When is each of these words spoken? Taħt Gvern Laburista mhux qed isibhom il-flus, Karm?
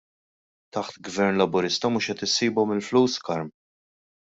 Taħt 0.77 0.97
Gvern 1.09 1.37
Laburista 1.41 1.91
mhux 1.93 2.09
qed 2.15 2.25
isibhom 2.31 2.75
il-flus, 2.79 3.21
Karm? 3.31 3.55